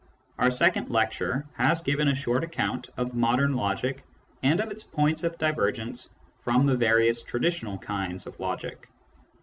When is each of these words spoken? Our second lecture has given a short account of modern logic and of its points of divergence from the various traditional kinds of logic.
Our 0.39 0.49
second 0.49 0.89
lecture 0.89 1.45
has 1.53 1.83
given 1.83 2.07
a 2.07 2.15
short 2.15 2.43
account 2.43 2.89
of 2.97 3.13
modern 3.13 3.53
logic 3.55 4.03
and 4.41 4.59
of 4.59 4.71
its 4.71 4.83
points 4.83 5.23
of 5.23 5.37
divergence 5.37 6.09
from 6.39 6.65
the 6.65 6.75
various 6.75 7.21
traditional 7.21 7.77
kinds 7.77 8.25
of 8.25 8.39
logic. 8.39 8.89